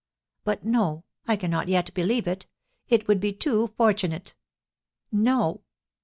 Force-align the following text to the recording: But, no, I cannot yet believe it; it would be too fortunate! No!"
But, 0.43 0.65
no, 0.65 1.03
I 1.27 1.35
cannot 1.35 1.67
yet 1.67 1.93
believe 1.93 2.25
it; 2.25 2.47
it 2.89 3.07
would 3.07 3.19
be 3.19 3.33
too 3.33 3.67
fortunate! 3.77 4.33
No!" 5.11 5.61